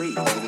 We. 0.00 0.39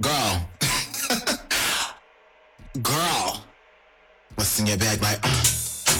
Girl. 0.00 0.48
Girl. 2.80 3.44
What's 4.36 4.58
in 4.58 4.66
your 4.66 4.78
bag 4.78 5.02
like? 5.02 5.18
Uh, 5.22 5.28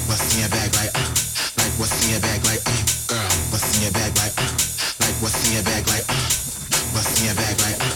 what's 0.08 0.34
in 0.34 0.40
your 0.40 0.48
bag 0.48 0.72
like? 0.74 0.88
Uh, 0.96 1.00
like 1.60 1.72
what's 1.76 2.02
in 2.04 2.10
your 2.12 2.20
bag 2.20 2.42
like? 2.42 2.64
Uh, 2.64 2.72
girl. 3.12 3.28
What's 3.52 3.76
in 3.76 3.82
your 3.82 3.92
bag 3.92 4.16
like? 4.16 4.32
Uh, 4.38 4.48
like 5.04 5.16
what's 5.20 5.44
in 5.46 5.52
your 5.52 5.62
bag 5.64 5.86
like? 5.86 6.08
Uh, 6.08 6.16
what's 6.96 7.20
in 7.20 7.26
your 7.26 7.36
bag 7.36 7.60
like? 7.60 7.76
Uh, 7.76 7.92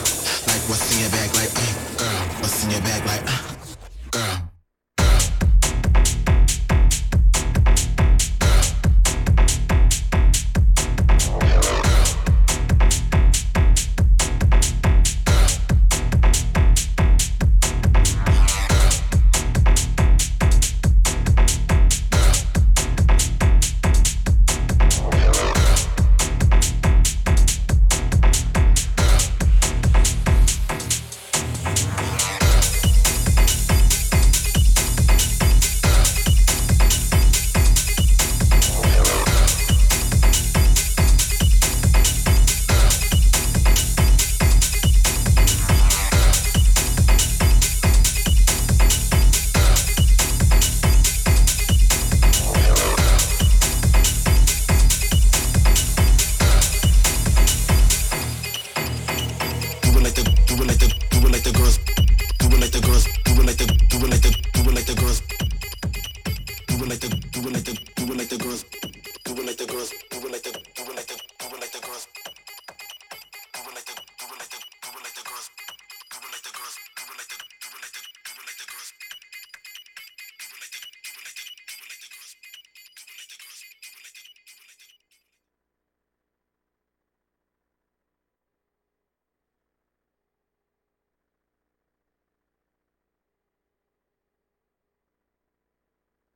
like 0.52 0.68
what's 0.68 0.92
in 0.92 1.00
your 1.00 1.10
bag 1.10 1.32
like? 1.32 1.52
Uh, 1.56 1.64
girl. 1.96 2.28
What's 2.44 2.64
in 2.64 2.70
your 2.72 2.80
bag 2.82 3.06
like? 3.06 3.24
Uh, 3.24 3.45